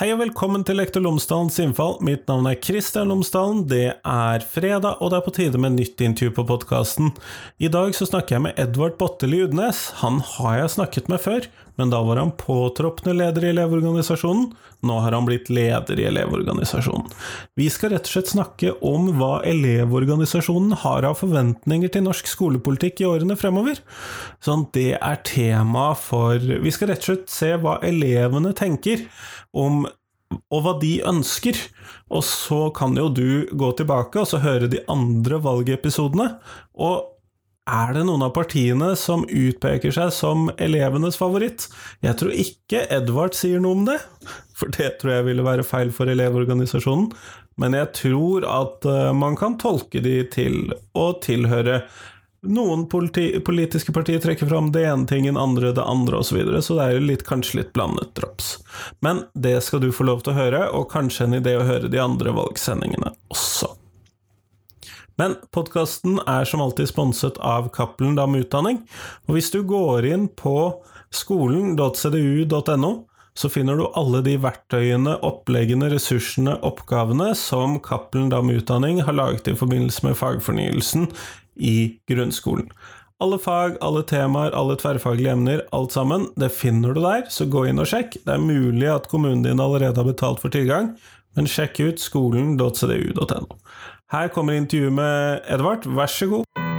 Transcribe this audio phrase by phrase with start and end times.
[0.00, 1.98] Hei og velkommen til Lektor Lomsdalens innfall.
[2.00, 3.66] Mitt navn er Kristian Lomsdalen.
[3.68, 7.10] Det er fredag, og det er på tide med nytt intervju på podkasten.
[7.60, 9.90] I dag så snakker jeg med Edvard Botteli Udnes.
[10.00, 14.48] Han har jeg snakket med før, men da var han påtroppende leder i Elevorganisasjonen.
[14.88, 17.12] Nå har han blitt leder i Elevorganisasjonen.
[17.60, 23.04] Vi skal rett og slett snakke om hva Elevorganisasjonen har av forventninger til norsk skolepolitikk
[23.04, 23.84] i årene fremover.
[24.40, 29.04] Sånn, det er tema for Vi skal rett og slett se hva elevene tenker
[29.52, 29.84] om
[30.30, 31.58] og hva de ønsker.
[32.10, 36.32] Og så kan jo du gå tilbake og så høre de andre valgepisodene.
[36.78, 37.06] Og
[37.70, 41.68] er det noen av partiene som utpeker seg som elevenes favoritt?
[42.02, 43.98] Jeg tror ikke Edvard sier noe om det,
[44.58, 47.12] for det tror jeg ville være feil for Elevorganisasjonen.
[47.60, 51.82] Men jeg tror at eh, man kan tolke de til å tilhøre
[52.42, 56.62] noen politi politiske partier trekker fram det ene tingen, andre det andre osv., så, videre,
[56.62, 58.54] så det er litt, kanskje litt blandet drops.
[59.04, 61.92] Men det skal du få lov til å høre, og kanskje en idé å høre
[61.92, 63.74] de andre valgsendingene også.
[65.20, 68.80] Men podkasten er som alltid sponset av Cappelen Dam Utdanning,
[69.28, 70.56] og hvis du går inn på
[71.12, 72.92] skolen.cdu.no,
[73.36, 79.52] så finner du alle de verktøyene, oppleggene, ressursene, oppgavene som Cappelen Dam Utdanning har laget
[79.52, 81.06] i forbindelse med fagfornyelsen
[81.60, 82.70] i grunnskolen.
[83.20, 87.66] Alle fag, alle temaer, alle tverrfaglige emner, alt sammen, det finner du der, så gå
[87.68, 88.16] inn og sjekk.
[88.24, 90.94] Det er mulig at kommunen din allerede har betalt for tilgang,
[91.36, 93.60] men sjekk ut skolen.cdu.no.
[94.10, 96.69] Her kommer intervjuet med Edvard, vær så god.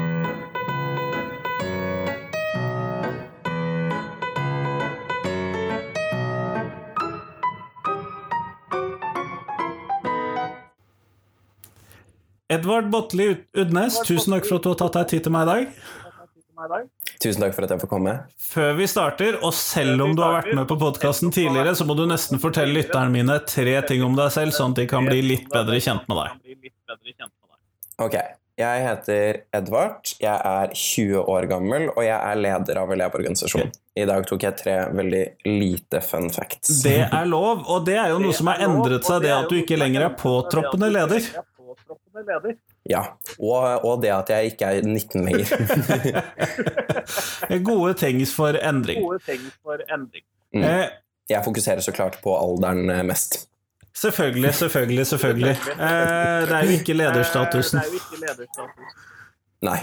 [12.52, 15.52] Edvard Botli Udnes, tusen takk for at du har tatt deg tid til meg i
[15.52, 16.89] dag.
[17.23, 18.16] Tusen takk for at jeg får komme.
[18.52, 21.95] Før vi starter, og selv om du har vært med på podkasten tidligere, så må
[21.95, 25.23] du nesten fortelle lytterne mine tre ting om deg selv, sånn at de kan bli
[25.29, 26.59] litt bedre kjent med deg.
[28.03, 28.19] Ok.
[28.59, 33.72] Jeg heter Edvard, jeg er 20 år gammel, og jeg er leder av Elevorganisasjonen.
[33.97, 36.84] I dag tok jeg tre veldig lite fun facts.
[36.84, 39.56] Det er lov, og det er jo noe som har endret seg, det at du
[39.63, 41.25] ikke lenger er påtroppende leder
[42.19, 42.55] leder.
[42.89, 43.01] Ja,
[43.39, 45.45] og, og, det at jeg ikke er 19 lenger.
[47.69, 49.03] Gode ting for endring.
[49.05, 50.25] Gode ting for endring.
[50.53, 50.63] Mm.
[50.63, 50.89] Eh,
[51.29, 53.47] jeg fokuserer så klart på alderen eh, mest.
[53.94, 55.49] Selvfølgelig, selvfølgelig, selvfølgelig.
[55.51, 57.81] Eh, det er jo ikke lederstatusen.
[59.61, 59.79] Nei.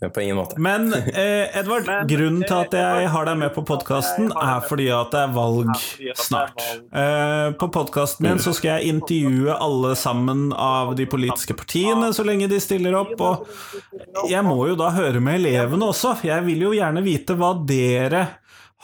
[0.00, 0.56] På ingen måte.
[0.56, 5.12] Men eh, Edvard, grunnen til at jeg har deg med på podkasten, er fordi at
[5.12, 5.74] det er valg
[6.16, 6.62] snart.
[6.88, 12.24] Eh, på podkasten min så skal jeg intervjue alle sammen av de politiske partiene så
[12.24, 13.20] lenge de stiller opp.
[13.20, 16.16] Og jeg må jo da høre med elevene også.
[16.24, 18.24] Jeg vil jo gjerne vite hva dere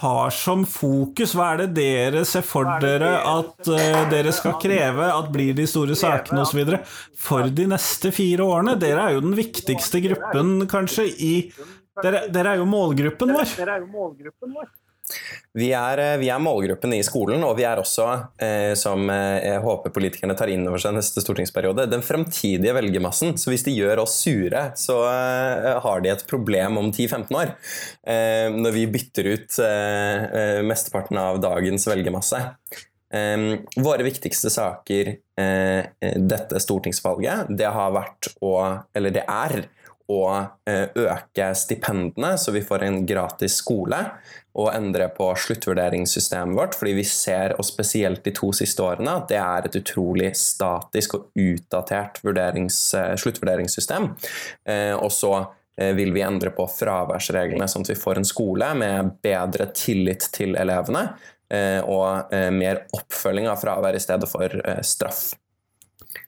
[0.02, 1.32] har som fokus?
[1.36, 5.64] Hva er det dere ser for dere at uh, dere skal kreve at blir de
[5.68, 6.76] store sakene osv.
[7.16, 8.76] for de neste fire årene?
[8.80, 11.34] Dere er jo den viktigste gruppen, kanskje, i
[12.04, 13.46] Dere, dere er jo målgruppen vår.
[15.56, 18.06] Vi er, eh, vi er, målgruppen i skolen, og vi er også,
[18.42, 23.36] eh, som eh, jeg håper politikerne tar inn over seg neste stortingsperiode, den fremtidige velgermassen.
[23.38, 27.54] Så hvis de gjør oss sure, så eh, har de et problem om 10-15 år.
[28.02, 32.42] Eh, når vi bytter ut eh, mesteparten av dagens velgermasse.
[33.86, 35.12] våre viktigste saker
[36.26, 38.50] dette stortingsvalget, det har vært å
[38.98, 39.62] Eller det er
[40.12, 40.22] å
[40.66, 43.98] øke stipendene, så vi får en gratis skole
[44.56, 49.28] og endre på sluttvurderingssystemet vårt, fordi vi ser, og spesielt de to siste årene, at
[49.28, 54.08] det er et utrolig statisk og utdatert eh, sluttvurderingssystem.
[54.64, 58.72] Eh, og så eh, vil vi endre på fraværsreglene, sånn at vi får en skole
[58.80, 61.08] med bedre tillit til elevene
[61.86, 64.50] og mer oppfølging av fravær i stedet for
[64.82, 65.28] straff.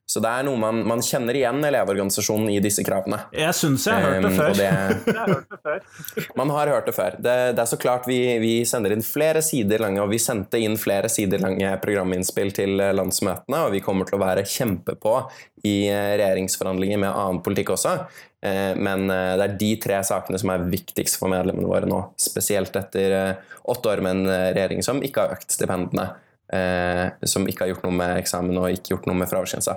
[0.09, 3.19] Så det er noe man, man kjenner igjen Elevorganisasjonen i disse kravene.
[3.37, 5.75] Jeg syns jeg har hørt det før.
[5.75, 7.19] Det, man har hørt det før.
[7.19, 10.61] Det, det er så klart vi, vi, sender inn flere sider lange, og vi sendte
[10.63, 15.19] inn flere sider lange programinnspill til landsmøtene, og vi kommer til å være kjempepå
[15.67, 17.99] i regjeringsforhandlinger med annen politikk også.
[18.41, 22.01] Eh, men eh, det er de tre sakene som er viktigst for medlemmene våre nå.
[22.21, 26.11] Spesielt etter eh, åtte år med en regjering som ikke har økt stipendene.
[26.49, 29.75] Som ikke har gjort noe med eksamen og ikke gjort noe med fraværsgrensa.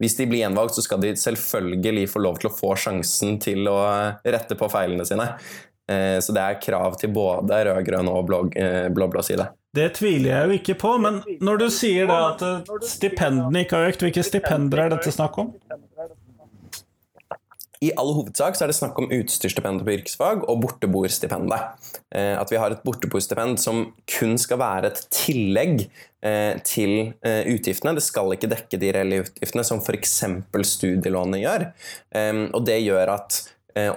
[0.00, 3.68] Hvis de blir gjenvalgt, så skal de selvfølgelig få lov til å få sjansen til
[3.70, 3.76] å
[4.24, 5.28] rette på feilene sine.
[5.90, 9.50] Eh, så det er krav til både rød-grønn og eh, blå-blå side.
[9.74, 13.80] Det tviler jeg jo ikke på, men når du sier det at eh, stipendene ikke
[13.80, 15.52] har økt, hvilke stipender er dette snakk om?
[17.84, 21.90] I all hovedsak så er det snakk om utstyrsstipendet på yrkesfag og borteboerstipendet.
[22.14, 23.86] Eh, at vi har et borteboerstipend som
[24.16, 27.96] kun skal være et tillegg eh, til eh, utgiftene.
[27.98, 30.16] Det skal ikke dekke de reelle utgiftene, som f.eks.
[30.74, 31.66] studielånet gjør.
[32.16, 33.42] Eh, og det gjør at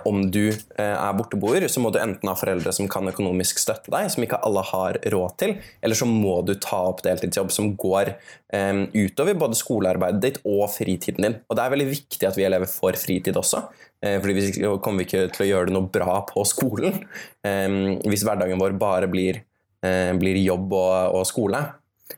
[0.09, 3.93] om du eh, er borteboer, så må du enten ha foreldre som kan økonomisk støtte
[3.93, 7.73] deg, som ikke alle har råd til, eller så må du ta opp deltidsjobb som
[7.79, 8.13] går
[8.55, 11.37] eh, utover både skolearbeidet ditt og fritiden din.
[11.47, 13.67] Og det er veldig viktig at vi elever får fritid også.
[13.97, 16.99] Fordi vi kommer ikke til å gjøre det noe bra på skolen
[17.41, 19.39] hvis hverdagen vår bare blir,
[19.81, 21.63] blir jobb og, og skole.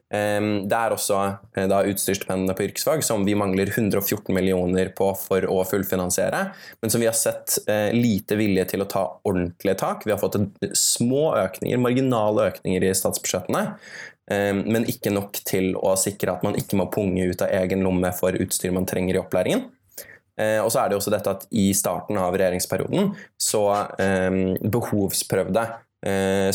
[0.09, 1.17] Det er også
[1.53, 6.47] eh, da utstyrsstipendene på yrkesfag som vi mangler 114 millioner på for å fullfinansiere,
[6.81, 10.07] men som vi har sett eh, lite vilje til å ta ordentlige tak.
[10.07, 10.39] Vi har fått
[10.73, 13.67] små økninger, marginale økninger i statsbudsjettene,
[14.29, 18.12] men ikke nok til å sikre at man ikke må punge ut av egen lomme
[18.13, 19.63] for utstyr man trenger i opplæringen.
[20.38, 23.09] Eh, og så er det også dette at i starten av regjeringsperioden
[23.41, 23.63] så
[24.62, 25.65] behovsprøvde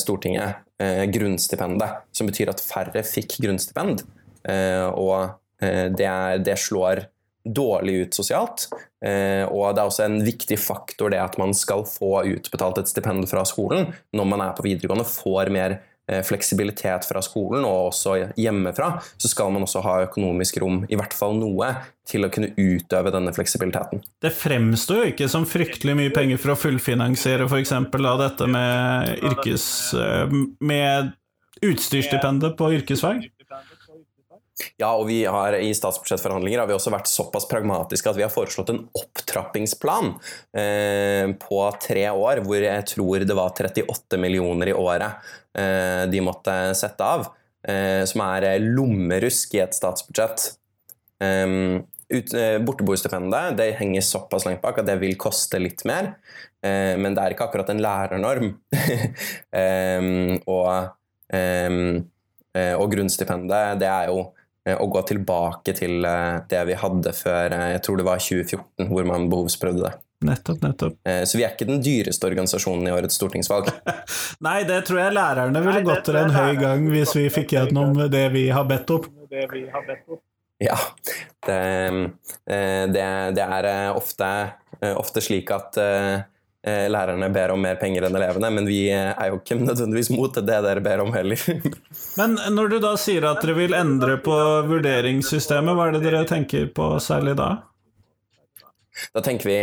[0.01, 4.03] Stortinget eh, grunnstipendet, som betyr at færre fikk grunnstipend.
[4.49, 7.07] Eh, og eh, det, er, det, slår
[7.45, 8.69] dårlig ut sosialt.
[9.05, 12.91] Eh, og det er også en viktig faktor det at man skal få utbetalt et
[12.91, 15.83] stipend fra skolen når man er på videregående, får mer eh,
[16.27, 21.17] fleksibilitet fra skolen og også hjemmefra, så skal man også ha økonomisk rom, i hvert
[21.17, 21.71] fall noe,
[22.05, 24.03] til å kunne utøve denne fleksibiliteten.
[24.21, 27.73] Det fremstår jo ikke som fryktelig mye penger for å fullfinansiere f.eks.
[28.21, 29.67] dette med, yrkes,
[29.97, 31.15] eh, med
[31.65, 33.25] utstyrsstipendet på yrkesfag?
[34.79, 38.33] Ja, og vi har i statsbudsjettforhandlinger har vi også vært såpass pragmatiske at vi har
[38.33, 40.13] foreslått en opptrappingsplan
[40.57, 46.23] eh, på tre år, hvor jeg tror det var 38 millioner i året eh, de
[46.23, 47.33] måtte sette av.
[47.67, 50.53] Eh, som er lommerusk i et statsbudsjett.
[51.25, 51.83] Eh,
[52.15, 56.15] Eh, borteboerstipendet det henger såpass langt bak at det vil koste litt mer.
[56.65, 58.51] Eh, men det er ikke akkurat en lærernorm.
[60.55, 60.71] og,
[61.35, 61.81] eh,
[62.79, 64.29] og grunnstipendet, det er jo
[64.65, 66.07] å gå tilbake til
[66.49, 69.93] det vi hadde før jeg tror det var 2014, hvor man behovsprøvde det.
[70.25, 70.95] Nettopp, nettopp.
[71.29, 73.69] Så vi er ikke den dyreste organisasjonen i årets stortingsvalg.
[74.47, 78.07] Nei, det tror jeg lærerne ville gått til en høy gang hvis vi fikk gjennom
[78.09, 79.11] det vi har bedt om.
[79.29, 80.23] Det vi har bedt om.
[80.59, 80.77] Ja.
[81.47, 81.55] Det,
[82.47, 83.07] eh, det,
[83.37, 84.31] det er eh, ofte,
[84.81, 85.79] eh, ofte, slik at
[86.65, 90.47] lærerne ber om mer penger enn elevene, men vi er jo ikke nødvendigvis mot det
[90.49, 91.41] dere ber om heller.
[92.21, 94.39] men når du da sier at dere vil endre på
[94.71, 97.51] vurderingssystemet, hva er det dere tenker på særlig da?
[99.11, 99.59] Da tenker vi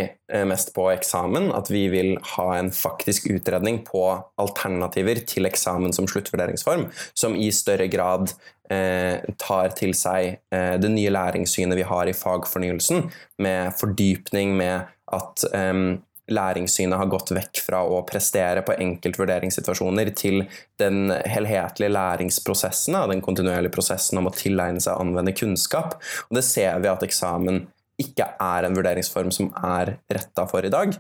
[0.46, 4.04] mest på eksamen, at vi vil ha en faktisk utredning på
[4.44, 8.36] alternativer til eksamen som sluttvurderingsform, som i større grad
[8.72, 13.10] Eh, tar til seg eh, det nye læringssynet vi har i fagfornyelsen,
[13.44, 15.44] med fordypning, med at
[16.34, 20.44] læringssynet har gått vekk fra å prestere på enkeltvurderingssituasjoner til
[20.82, 26.00] den helhetlige læringsprosessen, den kontinuerlige prosessen om å tilegne seg og anvende kunnskap.
[26.30, 27.66] Og det ser vi at eksamen
[28.02, 30.96] ikke er en vurderingsform som er retta for i dag.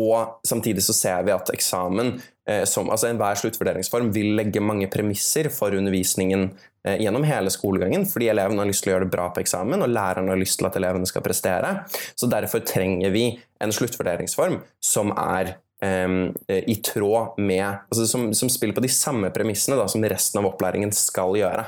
[0.00, 2.16] Og samtidig så ser vi at eksamen,
[2.66, 6.48] som, altså enhver sluttvurderingsform, vil legge mange premisser for undervisningen
[6.86, 9.84] eh, gjennom hele skolegangen, fordi elevene har lyst til å gjøre det bra på eksamen,
[9.84, 11.74] og læreren har lyst til at elevene skal prestere.
[12.18, 13.28] Så derfor trenger vi
[13.62, 16.18] en sluttvurderingsform som er eh,
[16.66, 20.50] i tråd med altså som, som, spiller på de samme premissene da, som resten av
[20.50, 21.66] opplæringen skal gjøre.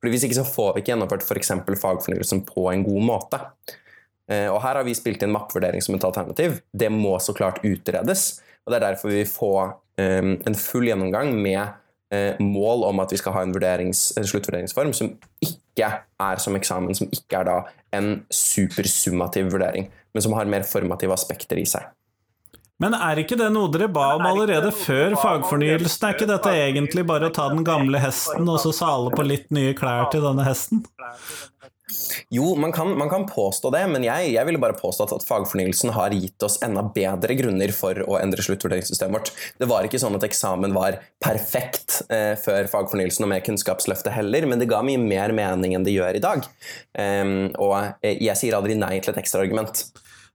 [0.00, 1.56] Fordi Hvis ikke så får vi ikke gjennomført f.eks.
[1.84, 3.44] fagfornyelsen på en god måte.
[4.30, 6.62] Eh, og Her har vi spilt inn mappevurdering som et alternativ.
[6.72, 8.40] Det må så klart utredes.
[8.64, 11.60] Og Det er derfor vi får um, en full gjennomgang med
[12.14, 15.12] uh, mål om at vi skal ha en, en sluttvurderingsform som
[15.44, 15.90] ikke
[16.20, 17.58] er som eksamen, som ikke er da
[17.94, 21.84] en supersummativ vurdering, men som har mer formative aspekter i seg.
[22.82, 26.08] Men er ikke det noe dere ba om allerede før fagfornyelsen?
[26.08, 29.46] Er ikke dette egentlig bare å ta den gamle hesten og så sale på litt
[29.54, 30.82] nye klær til denne hesten?
[32.34, 35.92] Jo, man kan, man kan, påstå det, men jeg, jeg ville bare påstått at fagfornyelsen
[35.96, 39.32] har gitt oss enda bedre grunner for å endre sluttvurderingssystemet vårt.
[39.60, 44.48] Det var ikke sånn at eksamen var perfekt eh, før fagfornyelsen og med Kunnskapsløftet heller,
[44.50, 46.48] men det ga mye mer mening enn det gjør i dag.
[46.98, 49.86] Um, og jeg sier aldri nei til et ekstraargument.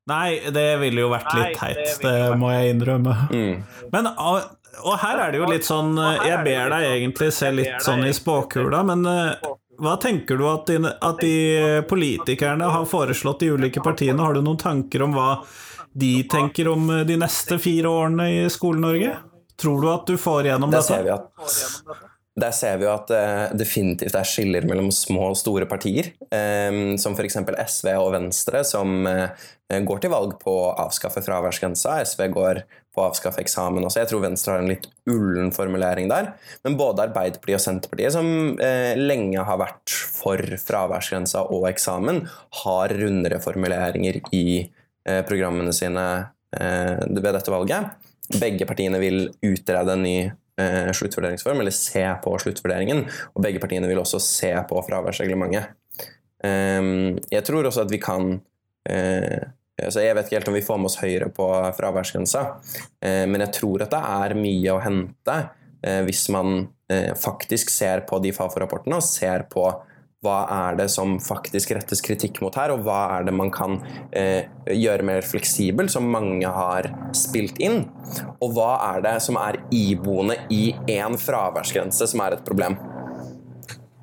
[0.09, 3.15] Nei, det ville jo vært litt teit, det må jeg innrømme.
[3.29, 3.59] Mm.
[3.93, 4.09] Men
[4.79, 8.13] og her er det jo litt sånn Jeg ber deg egentlig se litt sånn i
[8.15, 9.49] spåkula, men eh,
[9.79, 11.33] hva tenker du at de, at de,
[11.89, 14.21] politikerne har foreslått de ulike partiene?
[14.21, 15.31] Har du noen tanker om hva
[15.99, 19.15] de tenker om de neste fire årene i Skole-Norge?
[19.59, 20.93] Tror du at du får gjennom det dette?
[20.93, 22.05] Ser vi at,
[22.39, 26.95] Der ser vi jo at det definitivt er skiller mellom små og store partier, eh,
[27.01, 27.41] som f.eks.
[27.75, 29.49] SV og Venstre, som eh,
[29.83, 31.99] går til valg på å avskaffe fraværsgrensa.
[32.07, 32.63] SV går
[32.99, 34.01] å avskaffe eksamen også.
[34.01, 36.33] Jeg tror Venstre har en litt ullen formulering der.
[36.65, 42.25] Men både Arbeiderpartiet og Senterpartiet, som eh, lenge har vært for fraværsgrensa og eksamen,
[42.63, 46.05] har rundere formuleringer i eh, programmene sine
[46.59, 48.07] eh, ved dette valget.
[48.39, 53.05] Begge partiene vil utrede en ny eh, sluttvurderingsform, eller se på sluttvurderingen.
[53.33, 55.75] Og begge partiene vil også se på fraværsreglementet.
[56.39, 58.37] Um, jeg tror også at vi kan
[58.87, 59.41] eh,
[59.87, 62.45] så Jeg vet ikke helt om vi får med oss Høyre på fraværsgrensa,
[63.01, 65.37] eh, men jeg tror at det er mye å hente
[65.85, 69.69] eh, hvis man eh, faktisk ser på de Fafo-rapportene og ser på
[70.25, 73.77] hva er det som faktisk rettes kritikk mot her, og hva er det man kan
[74.11, 77.85] eh, gjøre mer fleksibel, som mange har spilt inn?
[78.43, 82.75] Og hva er det som er iboende i én fraværsgrense som er et problem?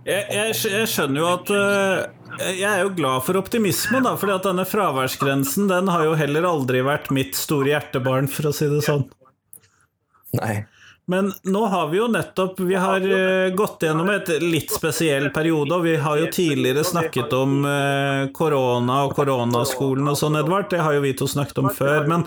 [0.06, 4.38] Jeg, jeg, jeg skjønner jo at uh jeg er jo glad for optimisme, da, fordi
[4.44, 8.82] denne fraværsgrensen den har jo heller aldri vært mitt store hjertebarn, for å si det
[8.86, 9.06] sånn.
[10.36, 10.64] Nei.
[11.08, 15.76] Men nå har vi jo nettopp Vi har uh, gått gjennom et litt spesiell periode,
[15.76, 20.66] og vi har jo tidligere snakket om uh, korona og koronaskolen og sånn, Edvard.
[20.72, 22.08] Det har jo vi to snakket om før.
[22.10, 22.24] Men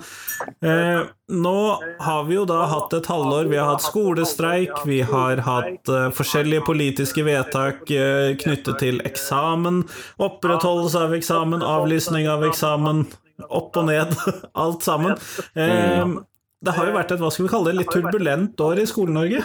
[0.63, 1.59] eh, nå
[2.05, 3.50] har vi jo da hatt et halvår.
[3.51, 9.83] Vi har hatt skolestreik, vi har hatt forskjellige politiske vedtak knyttet til eksamen,
[10.21, 13.05] opprettholdelse av eksamen, avlysning av eksamen,
[13.50, 14.15] opp og ned,
[14.65, 15.19] alt sammen.
[15.57, 16.21] Uh,
[16.66, 19.44] det har jo vært et hva skal vi kalle det, litt turbulent år i Skole-Norge?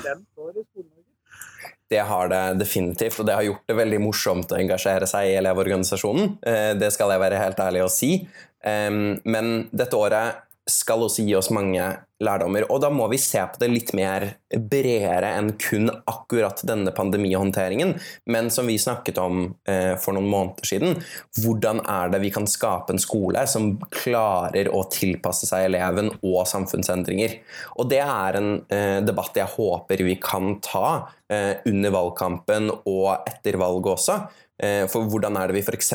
[1.94, 5.36] Det har det definitivt, og det har gjort det veldig morsomt å engasjere seg i
[5.38, 6.32] Elevorganisasjonen.
[6.42, 8.16] Eh, det skal jeg være helt ærlig å si.
[8.64, 11.84] Men dette året skal også gi oss mange
[12.24, 12.64] lærdommer.
[12.72, 17.94] Og da må vi se på det litt mer bredere enn kun akkurat denne pandemihåndteringen,
[18.32, 20.96] men som vi snakket om eh, for noen måneder siden.
[21.42, 26.44] Hvordan er det vi kan skape en skole som klarer å tilpasse seg eleven og
[26.48, 27.36] samfunnsendringer?
[27.76, 30.86] Og det er en eh, debatt jeg håper vi kan ta
[31.28, 34.18] eh, under valgkampen og etter valget også.
[34.62, 35.94] Eh, for hvordan er det vi f.eks.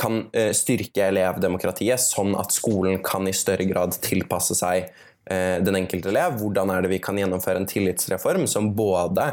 [0.00, 5.76] kan eh, styrke elevdemokratiet, sånn at skolen kan i større grad tilpasse seg eh, den
[5.82, 6.38] enkelte elev.
[6.40, 9.32] Hvordan er det vi kan gjennomføre en tillitsreform som både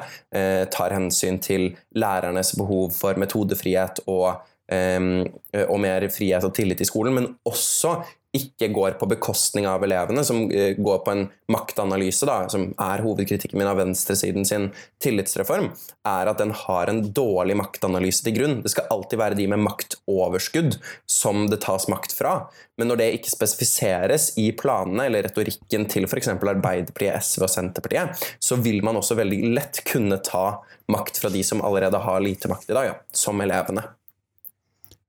[0.72, 4.42] tar hensyn til lærernes behov for metodefrihet og,
[4.72, 7.98] og mer frihet og tillit i skolen, men også
[8.36, 13.04] ikke går på bekostning av elevene, som eh, går på en maktanalyse, da, som er
[13.04, 14.70] hovedkritikken min av venstresiden sin
[15.04, 15.68] tillitsreform,
[16.08, 18.58] er at den har en dårlig maktanalyse til grunn.
[18.64, 20.80] Det skal alltid være de med maktoverskudd
[21.12, 22.38] som det tas makt fra.
[22.80, 26.32] Men når det ikke spesifiseres i planene eller retorikken til f.eks.
[26.32, 30.62] Arbeiderpartiet, SV og Senterpartiet, så vil man også veldig lett kunne ta
[30.92, 33.84] makt fra de som allerede har lite makt i dag, ja, som elevene.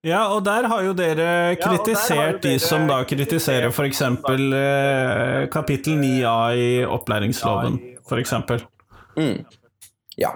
[0.02, 4.00] Ja, og der har jo dere kritisert de som da kritiserer f.eks.
[4.02, 8.34] Eh, kapittel 9a i opplæringsloven, f.eks.
[9.14, 9.44] Mm.
[10.18, 10.32] Ja,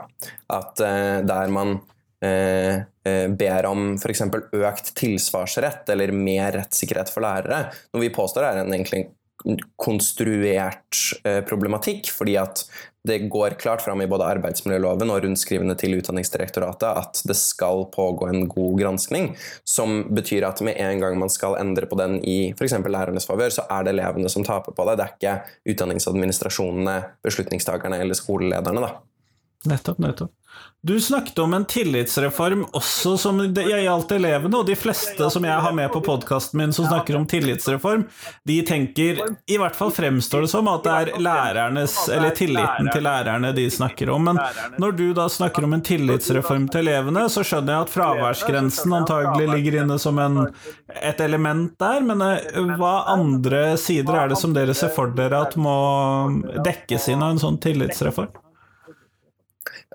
[0.54, 1.80] at eh, der man
[2.22, 2.78] eh,
[3.10, 4.22] eh ber om f.eks.
[4.54, 9.08] økt tilsvarsrett eller mer rettssikkerhet for lærere, noe vi påstår er en egentlig
[9.82, 12.62] konstruert eh, problematikk, fordi at
[13.06, 18.28] det går klart fram i både arbeidsmiljøloven og rundskrivene til Utdanningsdirektoratet at det skal pågå
[18.30, 19.32] en god granskning,
[19.64, 22.76] som betyr at med en gang man skal endre på den i f.eks.
[22.86, 24.98] lærernes favør, så er det elevene som taper på det.
[24.98, 26.96] Det er ikke utdanningsadministrasjonene,
[27.26, 28.82] beslutningstakerne eller skolelederne.
[28.86, 28.94] da.
[29.66, 30.34] Nettopp, nettopp.
[30.86, 35.64] Du snakket om en tillitsreform også som jeg gjaldt elevene, og de fleste som jeg
[35.64, 38.04] har med på podkasten min som snakker om tillitsreform,
[38.46, 39.18] de tenker,
[39.50, 43.66] i hvert fall fremstår det som, at det er lærernes, eller tilliten til lærerne de
[43.72, 44.30] snakker om.
[44.30, 44.38] Men
[44.78, 49.50] når du da snakker om en tillitsreform til elevene, så skjønner jeg at fraværsgrensen antagelig
[49.56, 50.44] ligger inne som en,
[51.02, 55.48] et element der, men eh, hva andre sider er det som dere ser for dere
[55.48, 55.78] at må
[56.62, 58.45] dekkes inn av en sånn tillitsreform?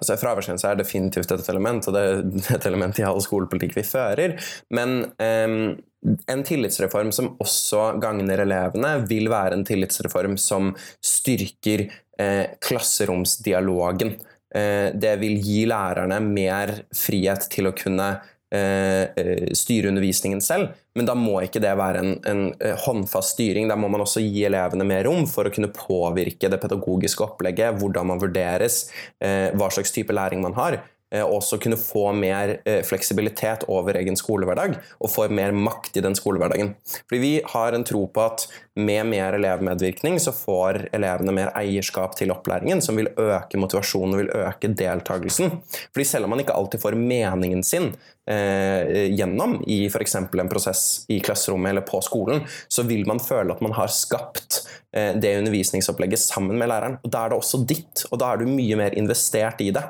[0.01, 3.86] Altså Fraværsgrense er definitivt et element, og det er et element i all skolepolitikk vi
[3.88, 4.36] fører.
[4.74, 5.55] Men um,
[6.01, 10.74] en tillitsreform som også gagner elevene, vil være en tillitsreform som
[11.05, 11.86] styrker
[12.17, 14.15] eh, klasseromsdialogen.
[14.50, 18.15] Eh, det vil gi lærerne mer frihet til å kunne
[18.51, 23.36] Eh, eh, styre undervisningen selv, men da må ikke det være en, en, eh, håndfast
[23.36, 23.69] styring.
[23.71, 27.77] Da må man også gi elevene mer rom for å kunne påvirke det pedagogiske opplegget,
[27.79, 28.83] hvordan man vurderes,
[29.21, 30.81] hva slags type læring man har.
[31.12, 36.00] Eh, og også kunne få mer eh, fleksibilitet over egen skolehverdag, og få mer makt
[36.00, 36.75] i den skolehverdagen.
[37.03, 38.48] Fordi vi har en tro på at
[38.80, 44.22] med mer elevmedvirkning så får elevene mer eierskap til opplæringen, som vil øke motivasjonen og
[44.22, 45.58] vil øke deltakelsen.
[45.91, 47.89] Fordi selv om man ikke alltid får meningen sin
[48.30, 50.15] eh, gjennom i f.eks.
[50.15, 54.62] en prosess i klasserommet eller på skolen, så vil man føle at man har skapt
[54.96, 57.00] eh, det undervisningsopplegget sammen med læreren.
[57.03, 59.84] Og Da er det også ditt, og da er du mye mer investert i det.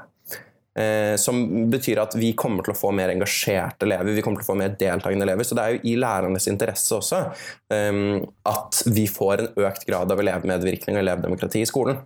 [0.80, 4.48] Eh, som betyr at vi kommer til å få mer engasjerte elever, vi kommer til
[4.48, 5.48] å få mer deltakende elever.
[5.48, 7.26] Så det er jo i lærernes interesse også
[7.74, 8.00] eh,
[8.48, 12.00] at vi får en økt grad av elevmedvirkning og elevdemokrati i skolen.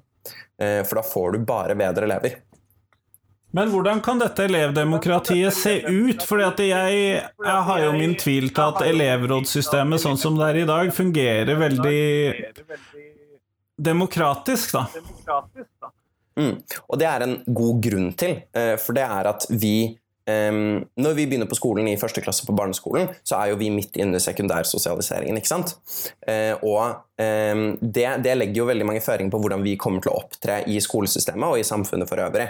[0.58, 2.40] Eh, for da får du bare bedre elever.
[3.56, 6.26] Men hvordan kan dette elevdemokratiet se ut?
[6.28, 10.60] Fordi at jeg, jeg har jo min tvil til at elevrådssystemet sånn som det er
[10.66, 12.02] i dag, fungerer veldig
[13.80, 14.84] demokratisk, da.
[14.98, 15.95] demokratisk, da.
[16.36, 16.58] Mm.
[16.92, 19.76] Og det er en god grunn til, eh, for det er at vi
[20.26, 23.70] Um, når vi begynner på skolen i første klasse på barneskolen, så er jo vi
[23.70, 25.38] midt inne i sekundærsosialiseringen.
[25.38, 25.76] ikke sant?
[26.26, 30.16] Uh, og um, det, det, legger jo veldig mange føringer på hvordan vi kommer til
[30.16, 32.48] å opptre i skolesystemet og i samfunnet for øvrig.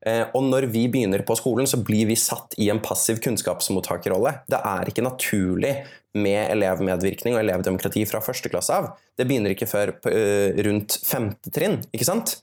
[0.00, 4.38] Uh, og når vi begynner på skolen, så blir vi satt i en passiv kunnskapsmottakerrolle.
[4.48, 5.76] Det er ikke naturlig
[6.16, 8.94] med elevmedvirkning og elevdemokrati fra første klasse av.
[9.20, 12.38] Det begynner ikke før uh, rundt femte trinn, ikke sant?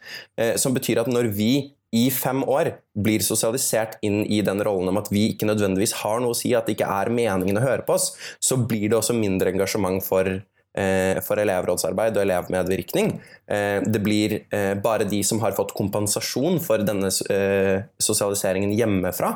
[0.60, 1.50] som betyr at når vi
[1.96, 6.20] i fem år blir sosialisert inn i den rollen om at vi ikke nødvendigvis har
[6.24, 8.12] noe å si, at det ikke er meningen å høre på oss,
[8.44, 13.14] så blir det også mindre engasjement for, eh, for elevrådsarbeid og elevmedvirkning.
[13.48, 19.32] Eh, det blir eh, bare de som har fått kompensasjon for denne eh, sosialiseringen hjemmefra,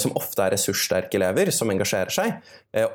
[0.00, 2.50] som ofte er ressurssterke elever, som engasjerer seg.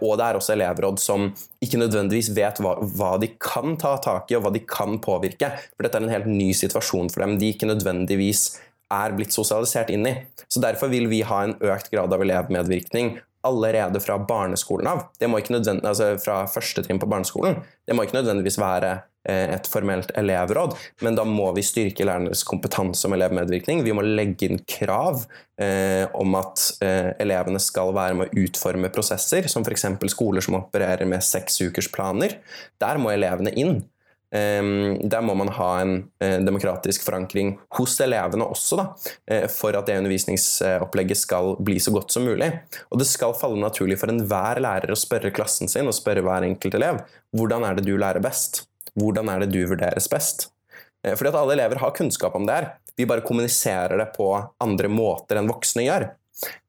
[0.05, 1.31] Og det er også elevråd som
[1.65, 5.49] ikke nødvendigvis vet hva, hva, de kan ta tak i, og hva de kan påvirke.
[5.73, 7.39] For dette er en helt ny situasjon for dem.
[7.41, 8.45] De ikke nødvendigvis
[8.93, 10.15] er blitt sosialisert inn i.
[10.47, 13.15] Så Derfor vil vi ha en økt grad av elevmedvirkning
[13.45, 15.03] allerede fra barneskolen av.
[15.19, 17.59] Det må ikke altså fra første trinn på barneskolen.
[17.85, 18.91] Det må ikke nødvendigvis være
[19.29, 20.73] eh, et formelt elevråd,
[21.05, 23.83] men da må vi styrke lærernes kompetanse om elevmedvirkning.
[23.85, 25.27] Vi må legge inn krav
[25.61, 29.91] eh, om at eh, elevene skal være med å utforme prosesser, som f.eks.
[30.15, 32.39] skoler som opererer med seksukersplaner.
[32.81, 33.83] Der må elevene inn.
[34.33, 38.85] Ehm, der må man ha en eh, demokratisk forankring hos elevene også, da,
[39.29, 42.49] eh, for at det undervisningsopplegget skal bli så godt som mulig.
[42.89, 46.47] Og det skal falle naturlig for enhver lærer å spørre klassen sin og spørre hver
[46.47, 47.03] enkelt elev
[47.35, 48.65] hvordan er det du lærer best?
[48.95, 50.49] Hvordan er det du vurderes best?
[51.05, 52.69] Eh, fordi at alle elever har kunnskap om det her.
[52.95, 54.29] Vi bare kommuniserer det på
[54.63, 56.09] andre måter enn voksne gjør.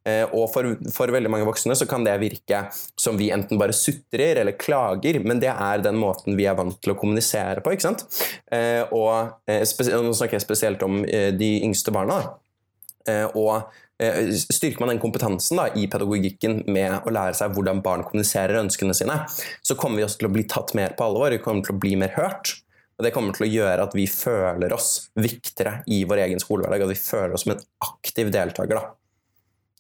[0.07, 2.67] Eh, og for, for, veldig mange voksne så kan det virke
[2.99, 6.79] som vi enten bare sutrer eller klager, men det er den måten vi er vant
[6.83, 7.75] til å kommunisere på.
[7.75, 8.07] ikke sant?
[8.53, 9.65] Eh, og eh,
[10.07, 12.21] Nå snakker jeg spesielt om de yngste barna.
[13.39, 18.59] Og Styrker man den kompetansen da, i pedagogikken med å lære seg hvordan barn kommuniserer
[18.61, 19.21] ønskene sine,
[19.65, 21.81] så kommer vi også til å bli tatt mer på alvor, vi kommer til å
[21.81, 22.59] bli mer hørt.
[22.99, 26.85] Og Det kommer til å gjøre at vi føler oss viktigere i vår egen skolehverdag,
[26.85, 28.83] at vi føler oss som en aktiv deltaker.
[28.83, 29.06] da.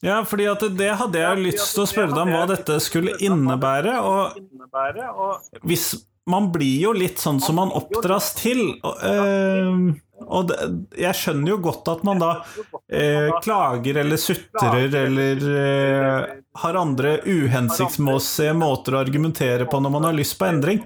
[0.04, 3.16] Ja, fordi at det hadde jeg lyst til å spørre deg om hva dette skulle
[3.24, 3.96] innebære.
[4.04, 5.94] Og hvis
[6.26, 8.62] man blir jo litt sånn som man oppdras til.
[8.82, 10.56] Og, øh, og det,
[10.98, 16.32] jeg skjønner jo godt at man da øh, klager eller sutrer eller øh,
[16.62, 20.82] har andre uhensiktsmessige måter å argumentere på når man har lyst på endring.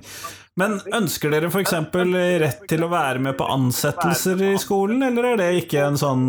[0.61, 1.73] Men ønsker dere f.eks.
[2.43, 6.27] rett til å være med på ansettelser i skolen, eller er det ikke en sånn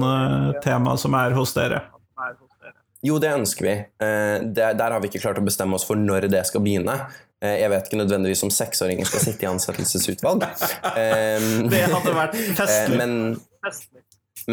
[0.64, 1.82] tema som er hos dere?
[3.06, 3.74] Jo, det ønsker vi.
[4.04, 6.98] Eh, der, der, har vi ikke klart å bestemme oss for når det skal begynne.
[7.42, 10.46] Eh, jeg vet ikke nødvendigvis om seksåringer skal sitte i ansettelsesutvalg.
[11.74, 13.00] det hadde vært festlig.
[13.02, 13.16] Men,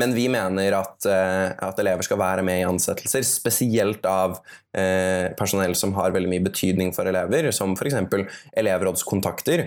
[0.01, 4.41] men vi mener at, eh, at, elever skal være med i ansettelser, spesielt av
[5.39, 7.97] personell som har veldig mye betydning for elever, som f.eks.
[8.63, 9.65] elevrådskontakter,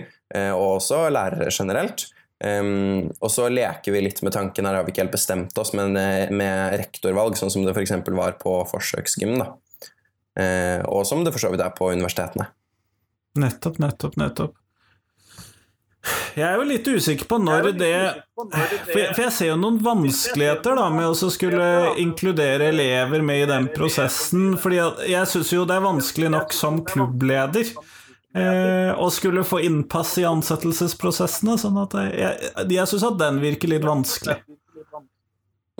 [0.54, 2.06] og også lærere generelt.
[2.42, 5.70] Um, og så leker vi litt med tanken, her har vi ikke helt bestemt oss,
[5.78, 7.94] men eh, med rektorvalg, sånn som det f.eks.
[8.10, 9.36] var på forsøksgym.
[9.38, 9.52] da.
[10.32, 12.48] Uh, og som det for så vidt er på universitetene.
[13.38, 14.58] Nettopp, nettopp, nettopp.
[16.34, 17.92] Jeg er jo litt usikker på når det
[18.34, 21.66] For jeg, for jeg ser jo noen vanskeligheter da med å skulle
[22.02, 24.56] inkludere elever med i den prosessen.
[24.58, 24.80] Fordi
[25.12, 27.70] jeg syns jo det er vanskelig nok som klubbleder
[28.34, 31.58] Eh, og skulle få innpass i ansettelsesprosessene.
[31.60, 34.40] Sånn at jeg, jeg syns at den virker litt vanskelig.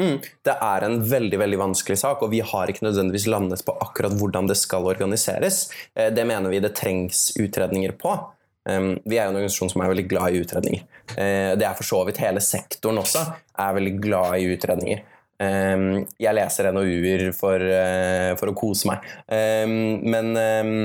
[0.01, 3.75] Mm, det er en veldig veldig vanskelig sak, og vi har ikke nødvendigvis landet på
[3.85, 5.67] akkurat hvordan det skal organiseres.
[5.95, 8.17] Eh, det mener vi det trengs utredninger på.
[8.63, 10.85] Um, vi er en organisasjon som er veldig glad i utredninger.
[11.17, 13.25] Eh, det er for så vidt hele sektoren også,
[13.59, 15.03] er veldig glad i utredninger.
[15.43, 19.09] Ehm, jeg leser NOU-er for, eh, for å kose meg.
[19.27, 20.85] Ehm, men ehm,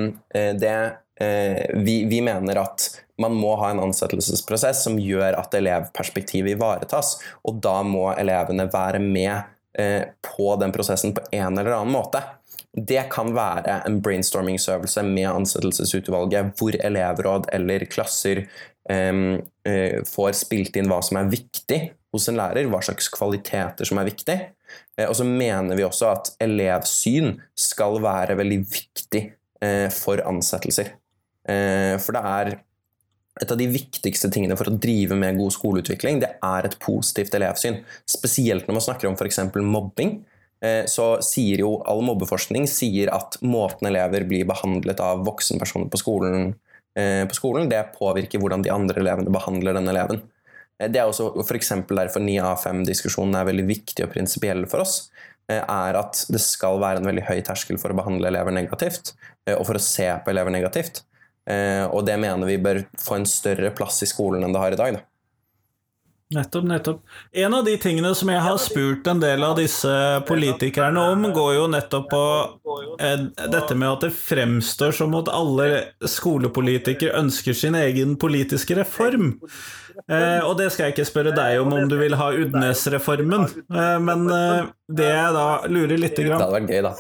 [0.58, 0.74] det
[1.18, 2.84] vi, vi mener at
[3.22, 7.16] man må ha en ansettelsesprosess som gjør at elevperspektivet ivaretas,
[7.48, 9.34] og da må elevene være med
[9.78, 12.22] eh, på den prosessen på en eller annen måte.
[12.78, 19.24] Det kan være en brainstormingsøvelse med ansettelsesutvalget, hvor elevråd eller klasser eh,
[19.66, 21.82] eh, får spilt inn hva som er viktig
[22.14, 24.38] hos en lærer, hva slags kvaliteter som er viktig.
[24.94, 29.26] Eh, og så mener vi også at elevsyn skal være veldig viktig
[29.66, 30.94] eh, for ansettelser.
[31.48, 32.56] Eh, for det er
[33.38, 37.36] et av de viktigste tingene for å drive med god skoleutvikling, det er et positivt
[37.38, 37.84] elevsyn.
[38.10, 39.40] Spesielt når man snakker om f.eks.
[39.62, 40.18] mobbing.
[40.62, 46.02] eh, Så sier jo all mobbeforskning sier at måten elever blir behandlet av voksenpersoner på
[46.02, 46.56] skolen,
[46.98, 50.22] eh, på skolen, det påvirker hvordan de andre elevene behandler den eleven.
[50.78, 51.72] Det er også f.eks.
[51.90, 55.10] derfor 9A5-diskusjonen er veldig viktig og prinsipiell for oss.
[55.50, 59.16] Er at det skal være en veldig høy terskel for å behandle elever negativt,
[59.56, 61.07] og for å se på elever negativt.
[61.48, 64.76] Eh, Og det mener vi bør få en større plass i skolen enn det har
[64.76, 64.98] i dag.
[65.00, 65.06] Da.
[66.36, 67.04] Nettopp, nettopp.
[67.32, 69.92] En av de tingene som jeg har spurt en del av disse
[70.28, 72.24] politikerne om, går jo nettopp på
[73.00, 79.38] eh, dette med at det fremstår som at alle skolepolitikere ønsker sin egen politiske reform.
[80.06, 83.96] Eh, og det skal jeg ikke spørre deg om, om du vil ha Udnes-reformen, eh,
[84.04, 84.68] men eh,
[85.00, 86.94] det jeg da lurer lite Det hadde vært gøy, da.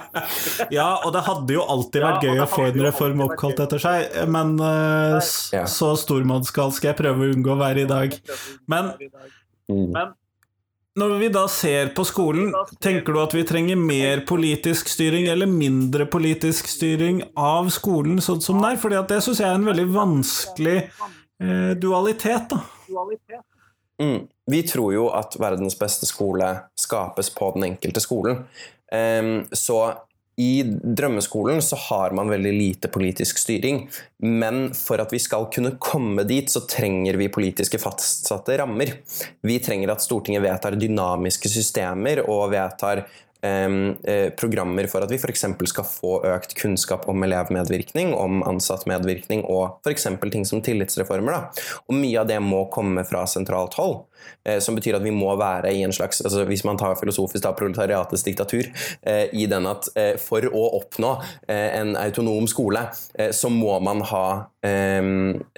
[0.78, 4.18] Ja, og det hadde jo alltid vært gøy å få en reform oppkalt etter seg,
[4.34, 5.18] men eh,
[5.70, 8.18] så stormannsgal skal jeg prøve å unngå å være i dag.
[8.70, 8.92] Men
[9.64, 9.94] Mm.
[10.94, 12.52] Når vi da ser på skolen,
[12.84, 18.44] tenker du at vi trenger mer politisk styring eller mindre politisk styring av skolen sånn
[18.44, 18.78] som den er?
[18.78, 20.76] Fordi at det syns jeg er en veldig vanskelig
[21.80, 22.60] dualitet, da.
[22.88, 23.44] dualitet.
[24.02, 24.26] Mm.
[24.50, 28.42] Vi tror jo at verdens beste skole skapes på den enkelte skolen.
[28.94, 29.78] Um, så
[30.36, 33.84] i drømmeskolen så har man veldig lite politisk styring,
[34.18, 38.96] men for at vi skal kunne komme dit, så trenger vi politiske fastsatte rammer.
[39.46, 43.14] Vi trenger at Stortinget vedtar dynamiske systemer og vedtar eh,
[44.40, 45.44] programmer for at vi f.eks.
[45.70, 50.08] skal få økt kunnskap om elevmedvirkning, om ansattmedvirkning og f.eks.
[50.32, 51.36] ting som tillitsreformer.
[51.36, 51.68] Da.
[51.88, 54.02] Og mye av det må komme fra sentralt hold.
[54.44, 57.44] Eh, som betyr at vi må være i en slags altså Hvis man tar filosofisk
[57.44, 58.68] da, proletariatets diktatur,
[59.02, 61.14] eh, i den at eh, for å oppnå
[61.48, 62.86] eh, en autonom skole,
[63.18, 64.26] eh, så må man ha
[64.64, 65.10] eh,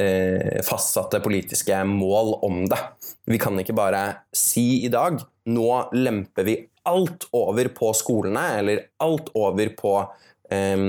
[0.03, 2.81] eh, fastsatte politiske mål om det.
[3.27, 6.57] Vi kan ikke bare si i dag nå lemper vi
[6.89, 9.93] alt over på skolene, eller alt over på
[10.51, 10.81] eh,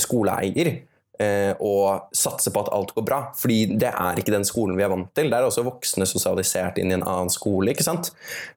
[0.00, 0.70] skoleeier
[1.20, 3.20] eh, og satse på at alt går bra.
[3.38, 5.30] Fordi det er ikke den skolen vi er vant til.
[5.30, 7.72] Det er også voksne sosialisert inn i en annen skole.
[7.72, 8.12] ikke sant?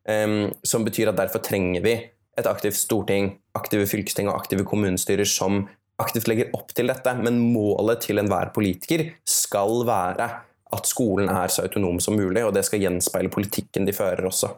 [0.09, 1.97] Em, som betyr at derfor trenger vi
[2.37, 5.65] et aktivt storting, aktive fylkesting og aktive kommunestyrer som
[5.97, 7.15] aktivt legger opp til dette.
[7.17, 10.29] Men målet til enhver politiker skal være
[10.75, 14.51] at skolen er så autonom som mulig, og det skal gjenspeile politikken de fører også.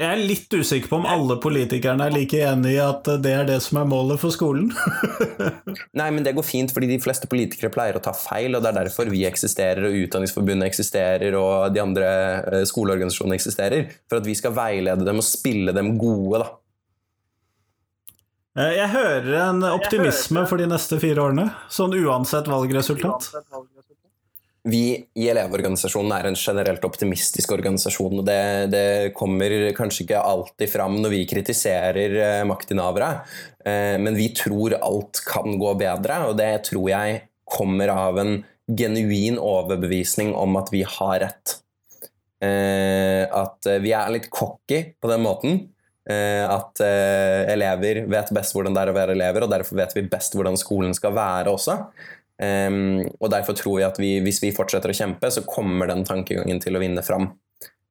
[0.00, 3.42] Jeg er litt usikker på om alle politikerne er like enig i at det er
[3.50, 4.70] det som er målet for skolen.
[6.00, 8.70] Nei, men det går fint, fordi de fleste politikere pleier å ta feil, og det
[8.70, 12.08] er derfor vi eksisterer, og Utdanningsforbundet eksisterer, og de andre
[12.48, 13.92] eh, skoleorganisasjonene eksisterer.
[14.08, 16.48] For at vi skal veilede dem og spille dem gode, da.
[18.56, 23.28] Eh, Jeg hører en optimisme for de neste fire årene, sånn uansett valgresultat.
[23.28, 23.79] Uansett valgresultat.
[24.68, 28.42] Vi i Elevorganisasjonen er en generelt optimistisk organisasjon, og det,
[28.74, 33.08] det kommer kanskje ikke alltid fram når vi kritiserer eh, maktinnehavere,
[33.64, 38.36] eh, men vi tror alt kan gå bedre, og det tror jeg kommer av en
[38.68, 41.56] genuin overbevisning om at vi har rett.
[42.44, 45.62] Eh, at eh, vi er litt cocky på den måten.
[46.10, 50.32] At elever vet best hvordan det er å være elever, og derfor vet vi best
[50.34, 51.76] hvordan skolen skal være også.
[52.40, 56.06] Em, og derfor tror jeg at vi, hvis vi fortsetter å kjempe, så kommer den
[56.08, 57.34] tankegangen til å vinne fram.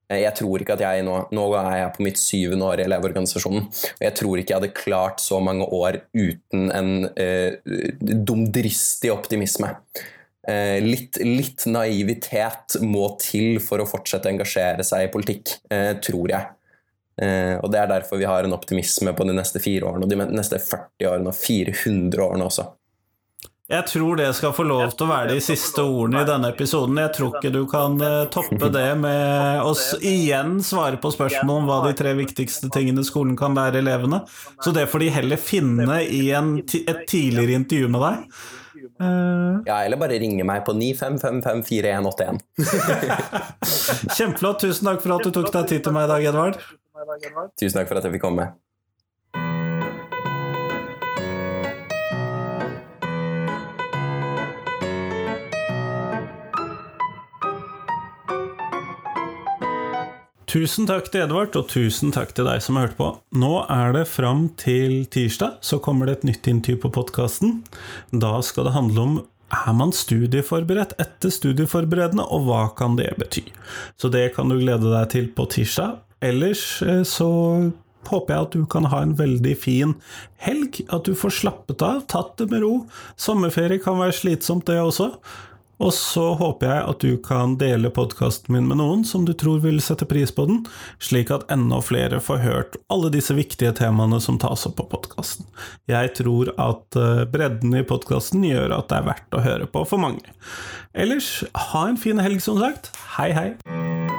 [0.09, 2.88] Eh, Jeg tror ikke at jeg nå, nå er jeg på mitt syvende år i
[2.88, 7.59] Elevorganisasjonen, og jeg tror ikke jeg hadde klart så mange år uten en eh,
[7.99, 9.75] dumdristig optimisme.
[10.49, 15.93] Eh, litt, litt naivitet må til for å fortsette å engasjere seg i politikk, eh,
[16.01, 16.55] tror jeg.
[17.21, 20.09] Eh, og Det er derfor vi har en optimisme på de neste fire årene, og
[20.09, 22.65] de neste 40 årene og 400 årene også.
[23.69, 26.97] Jeg tror det skal få lov til å være de siste ordene i denne episoden.
[27.03, 31.67] Jeg tror ikke du kan eh, toppe det med å igjen svare på spørsmål om
[31.69, 34.23] hva de tre viktigste tingene skolen kan lære elevene.
[34.65, 38.23] Så det får de heller finne i en, et tidligere intervju med deg.
[39.05, 42.41] Eh, Ja, eller bare ringe meg på 95554181.
[44.17, 44.63] Kjempeflott.
[44.65, 46.58] Tusen takk for at du tok deg tid til meg i dag, Edvard.
[46.99, 47.53] Dag Edvard.
[47.60, 48.49] Tusen takk for at jeg fikk komme.
[60.49, 63.07] Tusen takk til Edvard, og tusen takk til deg som har hørt på.
[63.38, 67.59] Nå er det fram til tirsdag, så kommer det et nytt intervju på podkasten.
[68.09, 69.19] Da skal det handle om
[69.53, 73.43] er man studieforberedt etter studieforberedende, og hva kan det bety?
[74.01, 75.99] Så det kan du glede deg til på tirsdag.
[76.25, 77.29] Ellers eh, så
[78.09, 79.93] håper jeg at du kan ha en veldig fin
[80.41, 82.73] helg, at du får slappet av, tatt det med ro.
[83.21, 85.12] Sommerferie kan være slitsomt, det også.
[85.80, 89.62] Og så håper jeg at du kan dele podkasten min med noen som du tror
[89.63, 90.62] vil sette pris på den,
[91.00, 95.48] slik at enda flere får hørt alle disse viktige temaene som tas opp på podkasten.
[95.89, 99.86] Jeg tror at eh, bredden i podkasten gjør at det er verdt å høre på
[99.88, 100.36] for mange.
[100.92, 102.92] Ellers, ha en fin helg, som sagt.
[103.15, 104.18] Hei, hei.